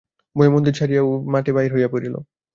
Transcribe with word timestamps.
ভয়ে 0.35 0.53
মন্দির 0.53 0.73
ছাড়িয়া 0.73 1.01
মাঠে 1.33 1.51
বাহির 1.53 1.71
হইয়া 1.73 1.89
পড়িল। 1.93 2.15